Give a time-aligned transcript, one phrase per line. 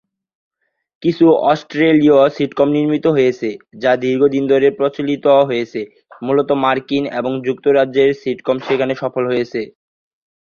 [1.03, 3.49] কিছু অস্ট্রেলীয় সিটকম নির্মিত হয়েছে
[3.83, 5.81] যা দীর্ঘদিন ধরে পরিচালিত হয়েছে;
[6.21, 9.61] মূলত মার্কিন এবং যুক্তরাজ্যের সিটকম সেখানে সফল হয়েছে।